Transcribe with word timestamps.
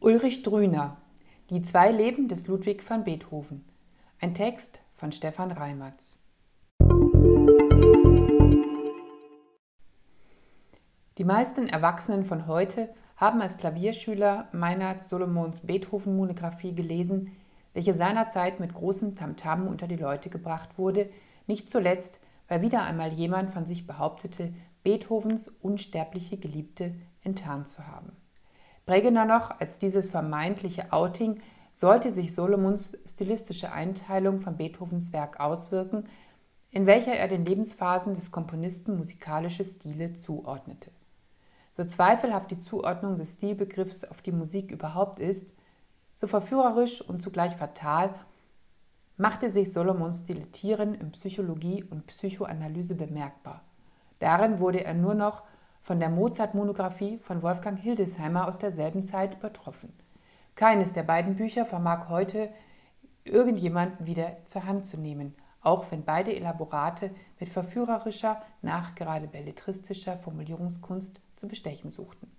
Ulrich 0.00 0.44
Drüner 0.44 0.96
Die 1.50 1.60
zwei 1.62 1.90
Leben 1.90 2.28
des 2.28 2.46
Ludwig 2.46 2.88
van 2.88 3.02
Beethoven. 3.02 3.64
Ein 4.20 4.32
Text 4.32 4.80
von 4.92 5.10
Stefan 5.10 5.50
Reimertz. 5.50 6.18
Die 11.18 11.24
meisten 11.24 11.66
Erwachsenen 11.66 12.24
von 12.24 12.46
heute 12.46 12.94
haben 13.16 13.42
als 13.42 13.56
Klavierschüler 13.56 14.46
Meinhard 14.52 15.02
Solomons 15.02 15.66
Beethoven-Monographie 15.66 16.76
gelesen, 16.76 17.32
welche 17.72 17.92
seinerzeit 17.92 18.60
mit 18.60 18.74
großem 18.74 19.16
Tamtam 19.16 19.66
unter 19.66 19.88
die 19.88 19.96
Leute 19.96 20.30
gebracht 20.30 20.78
wurde, 20.78 21.10
nicht 21.48 21.70
zuletzt, 21.70 22.20
weil 22.46 22.62
wieder 22.62 22.84
einmal 22.84 23.12
jemand 23.12 23.50
von 23.50 23.66
sich 23.66 23.84
behauptete, 23.88 24.54
Beethovens 24.84 25.48
unsterbliche 25.48 26.36
Geliebte 26.36 26.94
enttarnt 27.24 27.66
zu 27.66 27.84
haben. 27.88 28.12
Prägender 28.88 29.26
noch 29.26 29.60
als 29.60 29.78
dieses 29.78 30.06
vermeintliche 30.06 30.94
Outing 30.94 31.42
sollte 31.74 32.10
sich 32.10 32.34
Solomons 32.34 32.96
stilistische 33.06 33.70
Einteilung 33.70 34.40
von 34.40 34.56
Beethovens 34.56 35.12
Werk 35.12 35.40
auswirken, 35.40 36.08
in 36.70 36.86
welcher 36.86 37.12
er 37.12 37.28
den 37.28 37.44
Lebensphasen 37.44 38.14
des 38.14 38.30
Komponisten 38.30 38.96
musikalische 38.96 39.66
Stile 39.66 40.16
zuordnete. 40.16 40.90
So 41.72 41.84
zweifelhaft 41.84 42.50
die 42.50 42.58
Zuordnung 42.58 43.18
des 43.18 43.34
Stilbegriffs 43.34 44.04
auf 44.04 44.22
die 44.22 44.32
Musik 44.32 44.70
überhaupt 44.70 45.18
ist, 45.18 45.52
so 46.16 46.26
verführerisch 46.26 47.02
und 47.02 47.20
zugleich 47.20 47.56
fatal 47.56 48.14
machte 49.18 49.50
sich 49.50 49.70
Solomons 49.70 50.20
Stiletieren 50.20 50.94
in 50.94 51.12
Psychologie 51.12 51.84
und 51.84 52.06
Psychoanalyse 52.06 52.94
bemerkbar. 52.94 53.60
Darin 54.18 54.60
wurde 54.60 54.82
er 54.82 54.94
nur 54.94 55.14
noch 55.14 55.42
von 55.88 56.00
der 56.00 56.10
Mozart-Monographie 56.10 57.16
von 57.16 57.40
Wolfgang 57.40 57.82
Hildesheimer 57.82 58.46
aus 58.46 58.58
derselben 58.58 59.06
Zeit 59.06 59.36
übertroffen. 59.36 59.90
Keines 60.54 60.92
der 60.92 61.02
beiden 61.02 61.36
Bücher 61.36 61.64
vermag 61.64 62.10
heute 62.10 62.50
irgendjemanden 63.24 64.04
wieder 64.04 64.36
zur 64.44 64.66
Hand 64.66 64.84
zu 64.84 64.98
nehmen, 65.00 65.34
auch 65.62 65.90
wenn 65.90 66.04
beide 66.04 66.36
Elaborate 66.36 67.10
mit 67.40 67.48
verführerischer, 67.48 68.42
nachgerade 68.60 69.28
belletristischer 69.28 70.18
Formulierungskunst 70.18 71.22
zu 71.36 71.48
bestechen 71.48 71.90
suchten. 71.90 72.30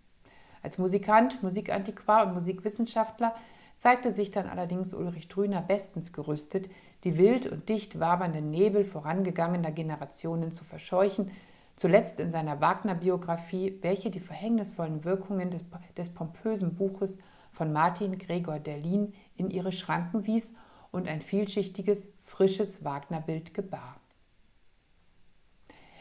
Als 0.62 0.78
Musikant, 0.78 1.42
Musikantiquar 1.42 2.28
und 2.28 2.36
Musikwissenschaftler 2.36 3.34
zeigte 3.78 4.12
sich 4.12 4.30
dann 4.30 4.48
allerdings 4.48 4.94
Ulrich 4.94 5.28
Drüner 5.28 5.64
bestens 5.64 6.14
gerüstet, 6.14 6.70
die 7.04 7.18
wild 7.18 7.48
und 7.48 7.68
dicht 7.68 8.00
wabernden 8.00 8.52
Nebel 8.52 8.86
vorangegangener 8.86 9.72
Generationen 9.72 10.54
zu 10.54 10.64
verscheuchen 10.64 11.32
zuletzt 11.80 12.20
in 12.20 12.30
seiner 12.30 12.60
Wagner-Biografie, 12.60 13.80
welche 13.82 14.12
die 14.12 14.20
verhängnisvollen 14.20 15.06
Wirkungen 15.06 15.50
des, 15.50 15.62
des 15.96 16.14
pompösen 16.14 16.76
Buches 16.76 17.18
von 17.52 17.72
Martin 17.72 18.18
Gregor 18.18 18.60
Derlin 18.60 19.14
in 19.36 19.50
ihre 19.50 19.72
Schranken 19.72 20.28
wies 20.28 20.56
und 20.92 21.08
ein 21.08 21.22
vielschichtiges, 21.22 22.10
frisches 22.18 22.84
Wagner-Bild 22.84 23.54
gebar. 23.54 23.96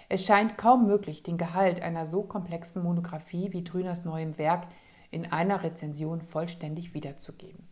Es 0.09 0.27
scheint 0.27 0.59
kaum 0.59 0.89
möglich, 0.89 1.23
den 1.23 1.39
Gehalt 1.39 1.81
einer 1.81 2.06
so 2.06 2.25
komplexen 2.25 2.83
Monographie 2.83 3.53
wie 3.53 3.62
Drüners 3.62 4.05
neuem 4.05 4.37
Werk 4.37 4.67
in 5.12 5.31
einer 5.31 5.62
Rezension 5.62 6.23
vollständig 6.23 6.93
wiederzugeben. 6.93 7.69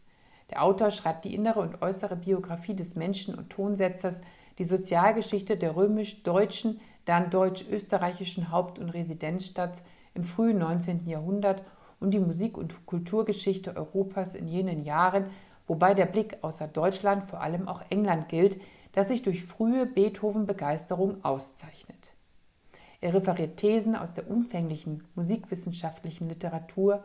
Der 0.51 0.63
Autor 0.63 0.93
schreibt 0.93 1.25
die 1.25 1.35
innere 1.35 1.59
und 1.59 1.83
äußere 1.83 2.15
Biografie 2.15 2.77
des 2.77 2.95
Menschen 2.95 3.35
und 3.35 3.51
Tonsetzers, 3.51 4.23
die 4.59 4.65
Sozialgeschichte 4.65 5.57
der 5.57 5.75
römisch-deutschen, 5.75 6.81
dann 7.07 7.31
deutsch-österreichischen 7.31 8.51
Haupt- 8.53 8.79
und 8.79 8.91
Residenzstadt 8.91 9.83
im 10.15 10.25
frühen 10.25 10.59
19. 10.59 11.07
Jahrhundert 11.07 11.65
und 11.99 12.13
die 12.13 12.21
Musik- 12.21 12.59
und 12.59 12.85
Kulturgeschichte 12.85 13.75
Europas 13.75 14.35
in 14.35 14.47
jenen 14.47 14.85
Jahren, 14.85 15.27
wobei 15.67 15.95
der 15.95 16.07
Blick 16.07 16.39
außer 16.43 16.69
Deutschland 16.69 17.25
vor 17.25 17.41
allem 17.41 17.69
auch 17.69 17.83
England 17.89 18.29
gilt, 18.29 18.61
das 18.93 19.09
sich 19.09 19.23
durch 19.23 19.45
frühe 19.45 19.87
Beethoven-Begeisterung 19.87 21.25
auszeichnet. 21.25 22.15
Er 23.01 23.15
referiert 23.15 23.59
Thesen 23.59 23.95
aus 23.95 24.15
der 24.15 24.29
umfänglichen 24.29 25.05
musikwissenschaftlichen 25.15 26.29
Literatur, 26.29 27.05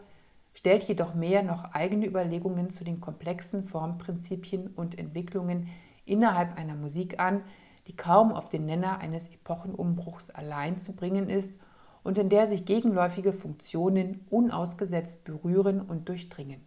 stellt 0.53 0.83
jedoch 0.83 1.13
mehr 1.13 1.43
noch 1.43 1.73
eigene 1.73 2.07
Überlegungen 2.07 2.71
zu 2.71 2.83
den 2.83 3.01
komplexen 3.01 3.63
Formprinzipien 3.63 4.67
und 4.67 4.97
Entwicklungen 4.97 5.67
innerhalb 6.05 6.57
einer 6.57 6.75
Musik 6.75 7.19
an, 7.19 7.43
die 7.87 7.95
kaum 7.95 8.31
auf 8.31 8.49
den 8.49 8.65
Nenner 8.65 8.99
eines 8.99 9.29
Epochenumbruchs 9.29 10.29
allein 10.29 10.79
zu 10.79 10.95
bringen 10.95 11.29
ist 11.29 11.53
und 12.03 12.17
in 12.17 12.29
der 12.29 12.47
sich 12.47 12.65
gegenläufige 12.65 13.33
Funktionen 13.33 14.25
unausgesetzt 14.29 15.23
berühren 15.23 15.81
und 15.81 16.09
durchdringen. 16.09 16.61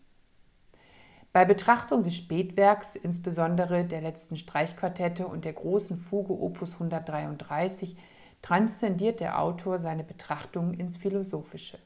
Bei 1.32 1.44
Betrachtung 1.44 2.04
des 2.04 2.16
Spätwerks, 2.16 2.94
insbesondere 2.94 3.84
der 3.84 4.00
letzten 4.00 4.36
Streichquartette 4.36 5.26
und 5.26 5.44
der 5.44 5.52
großen 5.52 5.96
Fuge 5.96 6.32
Opus 6.32 6.74
133, 6.74 7.96
transzendiert 8.40 9.18
der 9.18 9.40
Autor 9.40 9.78
seine 9.78 10.04
Betrachtungen 10.04 10.74
ins 10.74 10.96
Philosophische. 10.96 11.78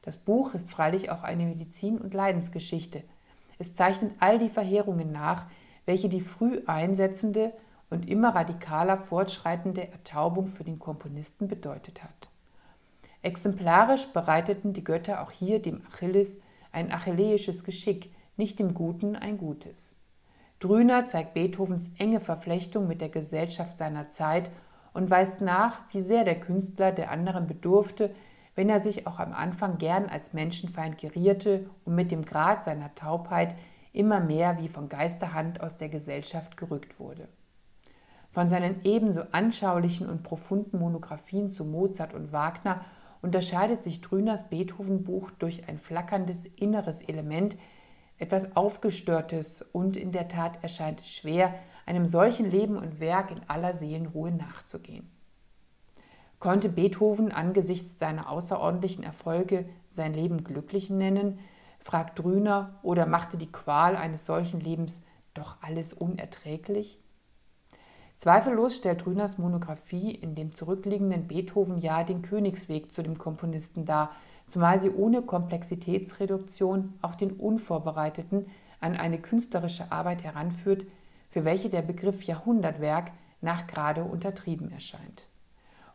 Das 0.00 0.16
Buch 0.16 0.54
ist 0.54 0.70
freilich 0.70 1.10
auch 1.10 1.22
eine 1.22 1.44
Medizin- 1.44 1.98
und 1.98 2.14
Leidensgeschichte. 2.14 3.02
Es 3.58 3.74
zeichnet 3.74 4.12
all 4.20 4.38
die 4.38 4.48
Verheerungen 4.48 5.12
nach, 5.12 5.46
welche 5.84 6.08
die 6.08 6.22
früh 6.22 6.62
einsetzende 6.66 7.52
und 7.90 8.08
immer 8.08 8.34
radikaler 8.34 8.98
fortschreitende 8.98 9.90
Ertaubung 9.90 10.48
für 10.48 10.64
den 10.64 10.78
Komponisten 10.78 11.48
bedeutet 11.48 12.02
hat. 12.02 12.28
Exemplarisch 13.22 14.06
bereiteten 14.12 14.72
die 14.72 14.84
Götter 14.84 15.22
auch 15.22 15.30
hier 15.30 15.60
dem 15.60 15.82
Achilles 15.86 16.40
ein 16.70 16.92
achilleisches 16.92 17.64
Geschick, 17.64 18.12
nicht 18.36 18.58
dem 18.58 18.74
Guten 18.74 19.16
ein 19.16 19.38
Gutes. 19.38 19.94
Drüner 20.60 21.04
zeigt 21.06 21.34
Beethovens 21.34 21.92
enge 21.98 22.20
Verflechtung 22.20 22.86
mit 22.86 23.00
der 23.00 23.08
Gesellschaft 23.08 23.78
seiner 23.78 24.10
Zeit 24.10 24.50
und 24.92 25.10
weist 25.10 25.40
nach, 25.40 25.80
wie 25.92 26.00
sehr 26.00 26.24
der 26.24 26.38
Künstler 26.38 26.92
der 26.92 27.10
anderen 27.10 27.46
bedurfte, 27.46 28.14
wenn 28.54 28.68
er 28.68 28.80
sich 28.80 29.06
auch 29.06 29.20
am 29.20 29.32
Anfang 29.32 29.78
gern 29.78 30.06
als 30.06 30.32
Menschenfeind 30.32 30.98
gerierte 30.98 31.70
und 31.84 31.94
mit 31.94 32.10
dem 32.10 32.24
Grad 32.24 32.64
seiner 32.64 32.92
Taubheit 32.96 33.54
immer 33.92 34.20
mehr 34.20 34.58
wie 34.58 34.68
von 34.68 34.88
Geisterhand 34.88 35.60
aus 35.60 35.76
der 35.76 35.88
Gesellschaft 35.88 36.56
gerückt 36.56 36.98
wurde. 36.98 37.28
Von 38.38 38.48
seinen 38.48 38.84
ebenso 38.84 39.22
anschaulichen 39.32 40.08
und 40.08 40.22
profunden 40.22 40.78
Monographien 40.78 41.50
zu 41.50 41.64
Mozart 41.64 42.14
und 42.14 42.30
Wagner 42.30 42.84
unterscheidet 43.20 43.82
sich 43.82 44.00
Drüners 44.00 44.48
Beethoven-Buch 44.48 45.32
durch 45.40 45.68
ein 45.68 45.80
flackerndes 45.80 46.46
inneres 46.46 47.02
Element, 47.02 47.58
etwas 48.16 48.54
Aufgestörtes 48.54 49.62
und 49.62 49.96
in 49.96 50.12
der 50.12 50.28
Tat 50.28 50.62
erscheint 50.62 51.00
es 51.00 51.10
schwer, 51.10 51.52
einem 51.84 52.06
solchen 52.06 52.48
Leben 52.48 52.76
und 52.76 53.00
Werk 53.00 53.32
in 53.32 53.40
aller 53.48 53.74
Seelenruhe 53.74 54.30
nachzugehen. 54.30 55.10
Konnte 56.38 56.68
Beethoven 56.68 57.32
angesichts 57.32 57.98
seiner 57.98 58.30
außerordentlichen 58.30 59.02
Erfolge 59.02 59.68
sein 59.88 60.14
Leben 60.14 60.44
glücklich 60.44 60.90
nennen, 60.90 61.40
fragt 61.80 62.20
Drüner, 62.20 62.78
oder 62.84 63.04
machte 63.06 63.36
die 63.36 63.50
Qual 63.50 63.96
eines 63.96 64.26
solchen 64.26 64.60
Lebens 64.60 65.00
doch 65.34 65.56
alles 65.60 65.92
unerträglich? 65.92 67.00
Zweifellos 68.18 68.74
stellt 68.74 69.06
Rühners 69.06 69.38
Monographie 69.38 70.10
in 70.10 70.34
dem 70.34 70.52
zurückliegenden 70.52 71.28
Beethoven-Jahr 71.28 72.02
den 72.02 72.22
Königsweg 72.22 72.92
zu 72.92 73.04
dem 73.04 73.16
Komponisten 73.16 73.84
dar, 73.84 74.10
zumal 74.48 74.80
sie 74.80 74.90
ohne 74.90 75.22
Komplexitätsreduktion 75.22 76.94
auch 77.00 77.14
den 77.14 77.30
Unvorbereiteten 77.30 78.46
an 78.80 78.96
eine 78.96 79.20
künstlerische 79.20 79.92
Arbeit 79.92 80.24
heranführt, 80.24 80.84
für 81.30 81.44
welche 81.44 81.70
der 81.70 81.82
Begriff 81.82 82.24
Jahrhundertwerk 82.24 83.12
nachgerade 83.40 84.02
untertrieben 84.02 84.72
erscheint. 84.72 85.26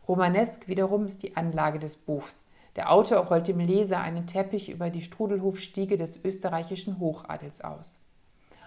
Romanesk 0.08 0.66
wiederum 0.66 1.04
ist 1.04 1.22
die 1.24 1.36
Anlage 1.36 1.78
des 1.78 1.96
Buchs. 1.98 2.40
Der 2.76 2.90
Autor 2.90 3.18
rollt 3.26 3.48
dem 3.48 3.60
Leser 3.60 4.00
einen 4.00 4.26
Teppich 4.26 4.70
über 4.70 4.88
die 4.88 5.02
Strudelhofstiege 5.02 5.98
des 5.98 6.24
österreichischen 6.24 6.98
Hochadels 6.98 7.60
aus. 7.60 7.96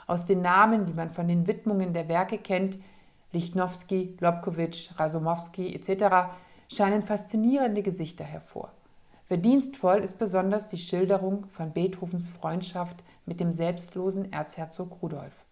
Aus 0.06 0.28
den 0.28 0.42
Namen, 0.42 0.86
die 0.86 0.94
man 0.94 1.10
von 1.10 1.28
den 1.28 1.48
Widmungen 1.48 1.94
der 1.94 2.08
Werke 2.08 2.38
kennt, 2.38 2.78
Lichnowsky, 3.32 4.18
Lobkowitsch, 4.20 4.92
Rasumowski 4.98 5.76
etc. 5.76 6.30
scheinen 6.70 7.02
faszinierende 7.04 7.82
Gesichter 7.84 8.24
hervor. 8.24 8.72
Verdienstvoll 9.28 9.98
ist 9.98 10.18
besonders 10.18 10.70
die 10.70 10.78
Schilderung 10.78 11.48
von 11.50 11.74
Beethovens 11.74 12.30
Freundschaft 12.30 13.04
mit 13.26 13.40
dem 13.42 13.52
selbstlosen 13.52 14.32
Erzherzog 14.32 15.02
Rudolf. 15.02 15.44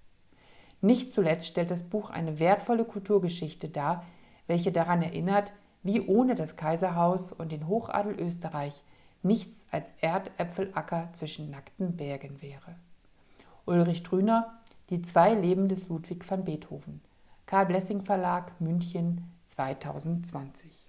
Nicht 0.81 1.12
zuletzt 1.12 1.48
stellt 1.48 1.72
das 1.72 1.83
Buch 1.83 2.10
eine 2.10 2.39
wertvolle 2.39 2.86
Kulturgeschichte 2.86 3.68
dar, 3.68 4.06
welche 4.48 4.72
daran 4.72 5.01
erinnert, 5.01 5.51
wie 5.83 6.01
ohne 6.01 6.36
das 6.36 6.56
Kaiserhaus 6.56 7.33
und 7.33 7.51
den 7.51 7.68
Hochadel 7.68 8.19
Österreich 8.19 8.83
nichts 9.24 9.68
als 9.72 9.94
Erdäpfelacker 10.01 11.10
zwischen 11.13 11.51
nackten 11.51 11.98
Bergen 11.98 12.42
wäre. 12.42 12.75
Ulrich 13.66 14.04
Drüner, 14.04 14.60
Die 14.92 15.01
zwei 15.01 15.33
Leben 15.33 15.68
des 15.68 15.89
Ludwig 15.89 16.30
van 16.30 16.45
Beethoven. 16.45 17.01
Karl 17.46 17.68
Blessing 17.68 18.02
Verlag, 18.02 18.60
München 18.60 19.32
2020. 19.46 20.88